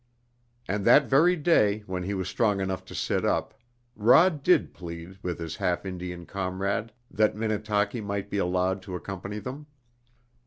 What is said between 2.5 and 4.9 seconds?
enough to sit up, Rod did